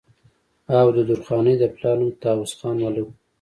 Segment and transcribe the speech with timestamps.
[0.79, 3.13] او د درخانۍ د پلار نوم طاوس خان ملک وو